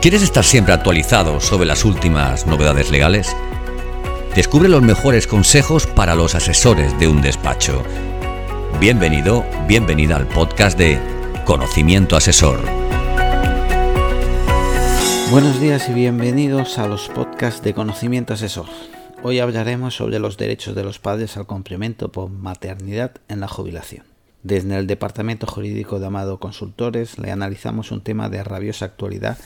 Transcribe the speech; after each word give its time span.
¿Quieres 0.00 0.22
estar 0.22 0.44
siempre 0.44 0.72
actualizado 0.72 1.40
sobre 1.40 1.66
las 1.66 1.84
últimas 1.84 2.46
novedades 2.46 2.90
legales? 2.90 3.36
Descubre 4.34 4.66
los 4.66 4.80
mejores 4.80 5.26
consejos 5.26 5.86
para 5.86 6.14
los 6.14 6.34
asesores 6.34 6.98
de 6.98 7.06
un 7.06 7.20
despacho. 7.20 7.82
Bienvenido, 8.80 9.44
bienvenida 9.68 10.16
al 10.16 10.26
podcast 10.26 10.78
de 10.78 10.98
Conocimiento 11.44 12.16
Asesor. 12.16 12.60
Buenos 15.30 15.60
días 15.60 15.86
y 15.90 15.92
bienvenidos 15.92 16.78
a 16.78 16.88
los 16.88 17.10
podcasts 17.10 17.62
de 17.62 17.74
Conocimiento 17.74 18.32
Asesor. 18.32 18.68
Hoy 19.22 19.38
hablaremos 19.38 19.96
sobre 19.96 20.18
los 20.18 20.38
derechos 20.38 20.74
de 20.74 20.82
los 20.82 20.98
padres 20.98 21.36
al 21.36 21.46
complemento 21.46 22.10
por 22.10 22.30
maternidad 22.30 23.12
en 23.28 23.40
la 23.40 23.48
jubilación. 23.48 24.09
Desde 24.42 24.78
el 24.78 24.86
Departamento 24.86 25.46
Jurídico 25.46 26.00
de 26.00 26.06
Amado 26.06 26.40
Consultores 26.40 27.18
le 27.18 27.30
analizamos 27.30 27.92
un 27.92 28.00
tema 28.00 28.30
de 28.30 28.42
rabiosa 28.42 28.86
actualidad 28.86 29.36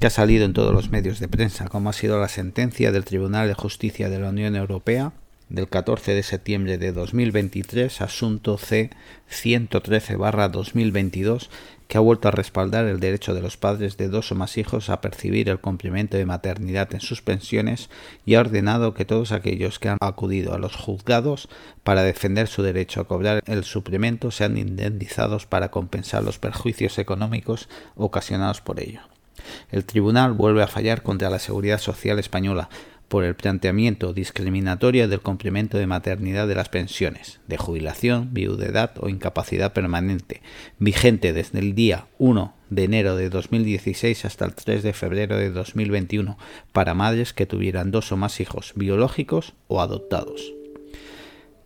que 0.00 0.06
ha 0.06 0.10
salido 0.10 0.46
en 0.46 0.54
todos 0.54 0.72
los 0.72 0.90
medios 0.90 1.20
de 1.20 1.28
prensa, 1.28 1.68
como 1.68 1.90
ha 1.90 1.92
sido 1.92 2.18
la 2.18 2.28
sentencia 2.28 2.90
del 2.90 3.04
Tribunal 3.04 3.46
de 3.46 3.54
Justicia 3.54 4.08
de 4.08 4.18
la 4.18 4.30
Unión 4.30 4.56
Europea 4.56 5.12
del 5.48 5.68
14 5.68 6.14
de 6.14 6.22
septiembre 6.22 6.78
de 6.78 6.92
2023, 6.92 8.00
asunto 8.00 8.56
C 8.58 8.90
113-2022, 9.30 11.48
que 11.88 11.96
ha 11.96 12.00
vuelto 12.00 12.28
a 12.28 12.32
respaldar 12.32 12.86
el 12.86 13.00
derecho 13.00 13.34
de 13.34 13.40
los 13.40 13.56
padres 13.56 13.96
de 13.96 14.08
dos 14.08 14.30
o 14.30 14.34
más 14.34 14.58
hijos 14.58 14.90
a 14.90 15.00
percibir 15.00 15.48
el 15.48 15.60
complemento 15.60 16.18
de 16.18 16.26
maternidad 16.26 16.92
en 16.92 17.00
sus 17.00 17.22
pensiones 17.22 17.88
y 18.26 18.34
ha 18.34 18.40
ordenado 18.40 18.92
que 18.92 19.06
todos 19.06 19.32
aquellos 19.32 19.78
que 19.78 19.88
han 19.88 19.96
acudido 20.00 20.52
a 20.52 20.58
los 20.58 20.76
juzgados 20.76 21.48
para 21.82 22.02
defender 22.02 22.46
su 22.46 22.62
derecho 22.62 23.00
a 23.00 23.08
cobrar 23.08 23.42
el 23.46 23.64
suplemento 23.64 24.30
sean 24.30 24.58
indemnizados 24.58 25.46
para 25.46 25.70
compensar 25.70 26.22
los 26.22 26.38
perjuicios 26.38 26.98
económicos 26.98 27.70
ocasionados 27.96 28.60
por 28.60 28.80
ello. 28.80 29.00
El 29.70 29.84
tribunal 29.84 30.32
vuelve 30.32 30.62
a 30.62 30.68
fallar 30.68 31.02
contra 31.02 31.30
la 31.30 31.38
Seguridad 31.38 31.78
Social 31.78 32.18
Española 32.18 32.68
por 33.08 33.24
el 33.24 33.34
planteamiento 33.34 34.12
discriminatorio 34.12 35.08
del 35.08 35.20
complemento 35.20 35.78
de 35.78 35.86
maternidad 35.86 36.46
de 36.46 36.54
las 36.54 36.68
pensiones, 36.68 37.40
de 37.46 37.56
jubilación, 37.56 38.28
viudedad 38.32 38.92
o 39.00 39.08
incapacidad 39.08 39.72
permanente, 39.72 40.42
vigente 40.78 41.32
desde 41.32 41.58
el 41.58 41.74
día 41.74 42.06
1 42.18 42.54
de 42.70 42.84
enero 42.84 43.16
de 43.16 43.30
2016 43.30 44.24
hasta 44.24 44.44
el 44.44 44.54
3 44.54 44.82
de 44.82 44.92
febrero 44.92 45.36
de 45.36 45.50
2021 45.50 46.38
para 46.72 46.94
madres 46.94 47.32
que 47.32 47.46
tuvieran 47.46 47.90
dos 47.90 48.12
o 48.12 48.16
más 48.16 48.40
hijos 48.40 48.72
biológicos 48.76 49.54
o 49.68 49.80
adoptados. 49.80 50.52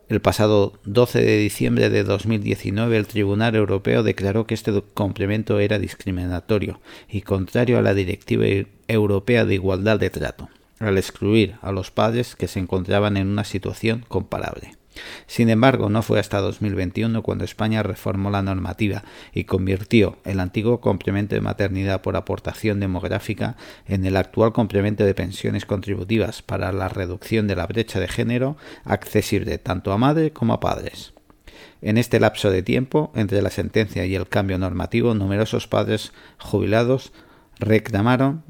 El 0.08 0.20
pasado 0.20 0.74
12 0.84 1.22
de 1.22 1.38
diciembre 1.38 1.88
de 1.88 2.04
2019 2.04 2.98
el 2.98 3.06
Tribunal 3.06 3.56
Europeo 3.56 4.02
declaró 4.02 4.46
que 4.46 4.52
este 4.54 4.70
complemento 4.92 5.58
era 5.58 5.78
discriminatorio 5.78 6.80
y 7.08 7.22
contrario 7.22 7.78
a 7.78 7.82
la 7.82 7.94
Directiva 7.94 8.44
Europea 8.88 9.46
de 9.46 9.54
Igualdad 9.54 9.98
de 9.98 10.10
Trato, 10.10 10.50
al 10.84 10.98
excluir 10.98 11.56
a 11.62 11.72
los 11.72 11.90
padres 11.90 12.36
que 12.36 12.48
se 12.48 12.60
encontraban 12.60 13.16
en 13.16 13.28
una 13.28 13.44
situación 13.44 14.04
comparable. 14.08 14.76
Sin 15.26 15.48
embargo, 15.48 15.88
no 15.88 16.02
fue 16.02 16.20
hasta 16.20 16.40
2021 16.40 17.22
cuando 17.22 17.44
España 17.44 17.82
reformó 17.82 18.30
la 18.30 18.42
normativa 18.42 19.04
y 19.32 19.44
convirtió 19.44 20.18
el 20.24 20.40
antiguo 20.40 20.80
complemento 20.80 21.34
de 21.34 21.40
maternidad 21.40 22.02
por 22.02 22.16
aportación 22.16 22.80
demográfica 22.80 23.56
en 23.86 24.04
el 24.04 24.16
actual 24.16 24.52
complemento 24.52 25.04
de 25.04 25.14
pensiones 25.14 25.64
contributivas 25.64 26.42
para 26.42 26.72
la 26.72 26.88
reducción 26.88 27.46
de 27.46 27.56
la 27.56 27.66
brecha 27.66 28.00
de 28.00 28.08
género 28.08 28.56
accesible 28.84 29.58
tanto 29.58 29.92
a 29.92 29.98
madre 29.98 30.32
como 30.32 30.52
a 30.52 30.60
padres. 30.60 31.14
En 31.80 31.98
este 31.98 32.20
lapso 32.20 32.50
de 32.50 32.62
tiempo, 32.62 33.10
entre 33.14 33.42
la 33.42 33.50
sentencia 33.50 34.04
y 34.04 34.14
el 34.14 34.28
cambio 34.28 34.58
normativo, 34.58 35.14
numerosos 35.14 35.66
padres 35.66 36.12
jubilados 36.38 37.12
reclamaron 37.58 38.44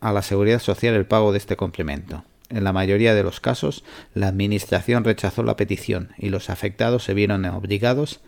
a 0.00 0.12
la 0.12 0.22
Seguridad 0.22 0.60
Social 0.60 0.94
el 0.94 1.06
pago 1.06 1.32
de 1.32 1.38
este 1.38 1.56
complemento. 1.56 2.24
En 2.48 2.64
la 2.64 2.72
mayoría 2.72 3.14
de 3.14 3.22
los 3.22 3.40
casos, 3.40 3.84
la 4.14 4.28
Administración 4.28 5.04
rechazó 5.04 5.42
la 5.42 5.56
petición 5.56 6.10
y 6.18 6.28
los 6.28 6.48
afectados 6.48 7.04
se 7.04 7.14
vieron 7.14 7.44
obligados 7.46 8.20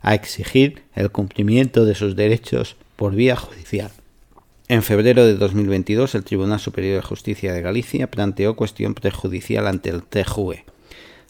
a 0.00 0.14
exigir 0.14 0.82
el 0.94 1.10
cumplimiento 1.10 1.84
de 1.84 1.94
sus 1.94 2.16
derechos 2.16 2.76
por 2.96 3.14
vía 3.14 3.36
judicial. 3.36 3.90
En 4.68 4.82
febrero 4.82 5.24
de 5.26 5.34
2022, 5.34 6.14
el 6.14 6.24
Tribunal 6.24 6.58
Superior 6.58 6.96
de 6.96 7.06
Justicia 7.06 7.52
de 7.52 7.60
Galicia 7.60 8.10
planteó 8.10 8.56
cuestión 8.56 8.94
prejudicial 8.94 9.66
ante 9.66 9.90
el 9.90 10.02
TJUE, 10.02 10.64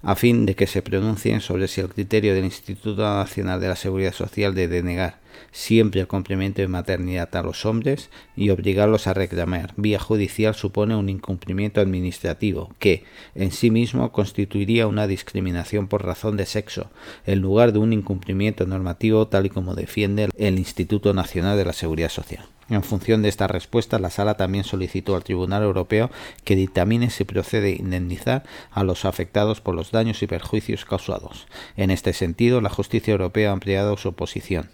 a 0.03 0.15
fin 0.15 0.47
de 0.47 0.55
que 0.55 0.67
se 0.67 0.83
pronuncien 0.83 1.41
sobre 1.41 1.69
si 1.69 1.81
el 1.81 1.89
criterio 1.89 2.35
del 2.35 2.45
Instituto 2.45 3.03
Nacional 3.03 3.61
de 3.61 3.69
la 3.69 3.77
Seguridad 3.77 4.15
Social 4.15 4.55
de 4.55 4.69
denegar 4.69 5.19
siempre 5.53 6.01
el 6.01 6.07
complemento 6.07 6.63
de 6.63 6.69
maternidad 6.69 7.35
a 7.37 7.43
los 7.43 7.67
hombres 7.67 8.11
y 8.37 8.51
obligarlos 8.51 9.07
a 9.07 9.15
reclamar 9.15 9.73
vía 9.77 9.99
judicial 9.99 10.55
supone 10.55 10.97
un 10.97 11.09
incumplimiento 11.09 11.81
administrativo 11.81 12.75
que, 12.79 13.05
en 13.35 13.53
sí 13.53 13.71
mismo, 13.71 14.13
constituiría 14.13 14.87
una 14.87 15.07
discriminación 15.07 15.89
por 15.89 16.05
razón 16.05 16.37
de 16.37 16.47
sexo, 16.47 16.91
en 17.27 17.41
lugar 17.41 17.73
de 17.73 17.79
un 17.79 17.93
incumplimiento 17.93 18.67
normativo 18.67 19.29
tal 19.29 19.47
y 19.47 19.51
como 19.51 19.75
defiende 19.75 20.29
el 20.37 20.59
Instituto 20.59 21.15
Nacional 21.15 21.57
de 21.57 21.65
la 21.65 21.73
Seguridad 21.73 22.11
Social. 22.11 22.45
En 22.69 22.83
función 22.83 23.23
de 23.23 23.29
esta 23.29 23.47
respuesta, 23.47 24.01
la 24.01 24.11
Sala 24.11 24.37
también 24.37 24.65
solicitó 24.65 25.15
al 25.15 25.23
Tribunal 25.23 25.63
Europeo 25.63 26.11
que 26.45 26.57
dictamine 26.57 27.11
si 27.11 27.25
procede 27.25 27.71
indemnizar 27.71 28.43
a 28.73 28.83
los 28.83 29.05
afectados 29.05 29.61
por 29.61 29.75
los 29.75 29.93
daños 29.93 30.23
y 30.23 30.27
perjuicios 30.27 30.85
causados. 30.85 31.47
En 31.77 31.91
este 31.91 32.13
sentido, 32.13 32.61
la 32.61 32.71
justicia 32.71 33.13
europea 33.13 33.51
ha 33.51 33.53
ampliado 33.53 33.97
su 33.97 34.15
posición 34.15 34.69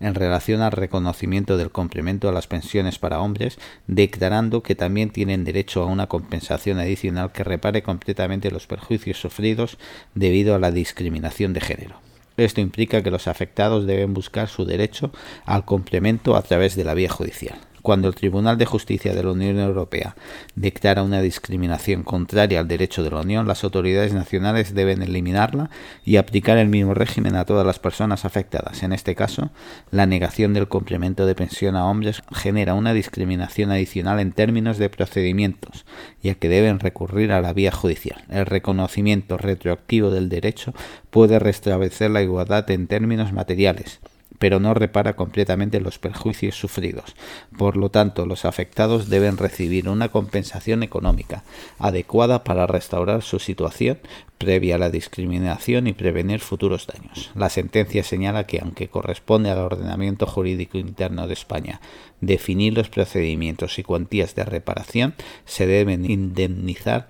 en 0.00 0.14
relación 0.14 0.60
al 0.60 0.72
reconocimiento 0.72 1.56
del 1.56 1.70
complemento 1.70 2.28
a 2.28 2.32
las 2.32 2.46
pensiones 2.46 2.98
para 2.98 3.20
hombres, 3.20 3.58
declarando 3.86 4.62
que 4.62 4.74
también 4.74 5.10
tienen 5.10 5.44
derecho 5.44 5.82
a 5.82 5.86
una 5.86 6.06
compensación 6.06 6.78
adicional 6.78 7.32
que 7.32 7.44
repare 7.44 7.82
completamente 7.82 8.50
los 8.50 8.66
perjuicios 8.66 9.20
sufridos 9.20 9.78
debido 10.14 10.54
a 10.54 10.58
la 10.58 10.70
discriminación 10.70 11.52
de 11.52 11.60
género. 11.60 12.00
Esto 12.36 12.60
implica 12.60 13.02
que 13.02 13.10
los 13.10 13.28
afectados 13.28 13.86
deben 13.86 14.12
buscar 14.12 14.48
su 14.48 14.66
derecho 14.66 15.10
al 15.46 15.64
complemento 15.64 16.36
a 16.36 16.42
través 16.42 16.76
de 16.76 16.84
la 16.84 16.94
vía 16.94 17.08
judicial 17.08 17.58
cuando 17.86 18.08
el 18.08 18.16
Tribunal 18.16 18.58
de 18.58 18.66
Justicia 18.66 19.14
de 19.14 19.22
la 19.22 19.30
Unión 19.30 19.60
Europea 19.60 20.16
declara 20.56 21.04
una 21.04 21.20
discriminación 21.20 22.02
contraria 22.02 22.58
al 22.58 22.66
derecho 22.66 23.04
de 23.04 23.10
la 23.10 23.20
Unión, 23.20 23.46
las 23.46 23.62
autoridades 23.62 24.12
nacionales 24.12 24.74
deben 24.74 25.02
eliminarla 25.02 25.70
y 26.04 26.16
aplicar 26.16 26.58
el 26.58 26.66
mismo 26.66 26.94
régimen 26.94 27.36
a 27.36 27.44
todas 27.44 27.64
las 27.64 27.78
personas 27.78 28.24
afectadas. 28.24 28.82
En 28.82 28.92
este 28.92 29.14
caso, 29.14 29.50
la 29.92 30.04
negación 30.04 30.52
del 30.52 30.66
complemento 30.66 31.26
de 31.26 31.36
pensión 31.36 31.76
a 31.76 31.86
hombres 31.86 32.24
genera 32.32 32.74
una 32.74 32.92
discriminación 32.92 33.70
adicional 33.70 34.18
en 34.18 34.32
términos 34.32 34.78
de 34.78 34.90
procedimientos, 34.90 35.86
ya 36.24 36.34
que 36.34 36.48
deben 36.48 36.80
recurrir 36.80 37.30
a 37.30 37.40
la 37.40 37.52
vía 37.52 37.70
judicial. 37.70 38.24
El 38.28 38.46
reconocimiento 38.46 39.38
retroactivo 39.38 40.10
del 40.10 40.28
derecho 40.28 40.74
puede 41.10 41.38
restablecer 41.38 42.10
la 42.10 42.22
igualdad 42.22 42.68
en 42.68 42.88
términos 42.88 43.32
materiales 43.32 44.00
pero 44.38 44.60
no 44.60 44.74
repara 44.74 45.14
completamente 45.14 45.80
los 45.80 45.98
perjuicios 45.98 46.56
sufridos. 46.58 47.14
Por 47.56 47.76
lo 47.76 47.90
tanto, 47.90 48.26
los 48.26 48.44
afectados 48.44 49.08
deben 49.08 49.36
recibir 49.36 49.88
una 49.88 50.08
compensación 50.08 50.82
económica 50.82 51.44
adecuada 51.78 52.44
para 52.44 52.66
restaurar 52.66 53.22
su 53.22 53.38
situación 53.38 53.98
previa 54.38 54.74
a 54.74 54.78
la 54.78 54.90
discriminación 54.90 55.86
y 55.86 55.92
prevenir 55.92 56.40
futuros 56.40 56.86
daños. 56.86 57.30
La 57.34 57.48
sentencia 57.48 58.02
señala 58.02 58.46
que, 58.46 58.60
aunque 58.60 58.88
corresponde 58.88 59.50
al 59.50 59.58
ordenamiento 59.58 60.26
jurídico 60.26 60.78
interno 60.78 61.26
de 61.26 61.32
España 61.32 61.80
definir 62.20 62.74
los 62.74 62.88
procedimientos 62.88 63.78
y 63.78 63.82
cuantías 63.82 64.34
de 64.34 64.44
reparación, 64.44 65.14
se 65.44 65.66
deben 65.66 66.10
indemnizar 66.10 67.08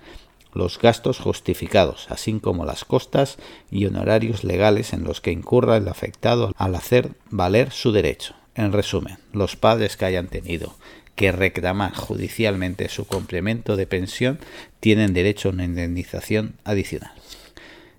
los 0.57 0.79
gastos 0.79 1.19
justificados, 1.19 2.07
así 2.09 2.39
como 2.39 2.65
las 2.65 2.83
costas 2.83 3.37
y 3.71 3.85
honorarios 3.85 4.43
legales 4.43 4.93
en 4.93 5.03
los 5.03 5.21
que 5.21 5.31
incurra 5.31 5.77
el 5.77 5.87
afectado 5.87 6.51
al 6.57 6.75
hacer 6.75 7.11
valer 7.29 7.71
su 7.71 7.91
derecho. 7.91 8.33
En 8.55 8.73
resumen, 8.73 9.17
los 9.33 9.55
padres 9.55 9.95
que 9.95 10.05
hayan 10.05 10.27
tenido 10.27 10.75
que 11.15 11.31
reclamar 11.31 11.95
judicialmente 11.95 12.89
su 12.89 13.05
complemento 13.05 13.75
de 13.75 13.87
pensión 13.87 14.39
tienen 14.79 15.13
derecho 15.13 15.49
a 15.49 15.51
una 15.51 15.65
indemnización 15.65 16.55
adicional. 16.63 17.11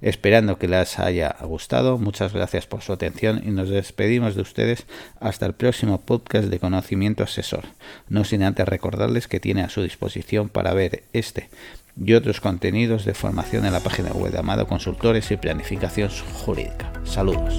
Esperando 0.00 0.58
que 0.58 0.68
les 0.68 1.00
haya 1.00 1.34
gustado, 1.40 1.98
muchas 1.98 2.32
gracias 2.32 2.66
por 2.66 2.82
su 2.82 2.92
atención 2.92 3.42
y 3.44 3.50
nos 3.50 3.68
despedimos 3.68 4.36
de 4.36 4.42
ustedes 4.42 4.86
hasta 5.18 5.46
el 5.46 5.54
próximo 5.54 6.00
podcast 6.00 6.48
de 6.48 6.60
Conocimiento 6.60 7.24
Asesor. 7.24 7.64
No 8.08 8.22
sin 8.22 8.44
antes 8.44 8.68
recordarles 8.68 9.26
que 9.26 9.40
tiene 9.40 9.62
a 9.62 9.70
su 9.70 9.82
disposición 9.82 10.48
para 10.48 10.72
ver 10.72 11.02
este 11.12 11.48
y 12.04 12.14
otros 12.14 12.40
contenidos 12.40 13.04
de 13.04 13.14
formación 13.14 13.64
en 13.66 13.72
la 13.72 13.80
página 13.80 14.10
web 14.10 14.32
de 14.32 14.38
Amado 14.38 14.66
Consultores 14.66 15.30
y 15.30 15.36
Planificación 15.36 16.10
Jurídica. 16.44 16.92
Saludos. 17.04 17.58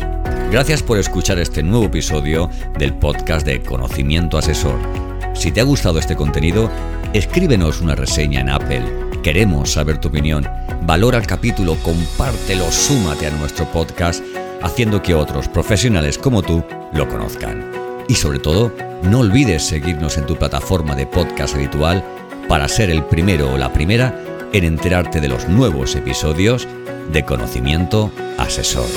Gracias 0.51 0.81
por 0.81 0.97
escuchar 0.97 1.39
este 1.39 1.61
nuevo 1.61 1.85
episodio 1.85 2.49
del 2.77 2.93
podcast 2.93 3.45
de 3.45 3.61
Conocimiento 3.61 4.37
Asesor. 4.37 4.79
Si 5.33 5.51
te 5.51 5.61
ha 5.61 5.63
gustado 5.63 5.99
este 5.99 6.15
contenido, 6.15 6.69
escríbenos 7.13 7.81
una 7.81 7.95
reseña 7.95 8.41
en 8.41 8.49
Apple. 8.49 8.83
Queremos 9.23 9.73
saber 9.73 9.99
tu 9.99 10.07
opinión. 10.07 10.47
Valora 10.83 11.17
el 11.17 11.27
capítulo, 11.27 11.75
compártelo, 11.83 12.71
súmate 12.71 13.27
a 13.27 13.31
nuestro 13.31 13.65
podcast, 13.65 14.23
haciendo 14.61 15.01
que 15.01 15.13
otros 15.13 15.47
profesionales 15.47 16.17
como 16.17 16.41
tú 16.41 16.63
lo 16.93 17.07
conozcan. 17.07 17.69
y 18.07 18.15
sobre 18.15 18.39
todo, 18.39 18.73
no 19.03 19.19
olvides 19.19 19.61
seguirnos 19.61 20.17
en 20.17 20.25
tu 20.25 20.35
plataforma 20.35 20.95
de 20.95 21.05
podcast 21.05 21.53
habitual 21.53 22.03
para 22.47 22.67
ser 22.67 22.89
el 22.89 23.03
primero 23.03 23.53
o 23.53 23.57
la 23.59 23.71
primera 23.71 24.28
en 24.53 24.63
enterarte 24.63 25.21
de 25.21 25.27
los 25.27 25.47
nuevos 25.47 25.95
episodios 25.95 26.67
de 27.11 27.23
Conocimiento 27.25 28.11
Asesor. 28.37 28.89